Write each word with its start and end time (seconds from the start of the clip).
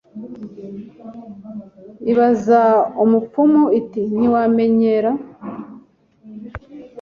Ibaza 2.11 2.61
umupfumu 3.03 3.63
iti 3.79 4.01
ntiwamenyera 4.15 5.11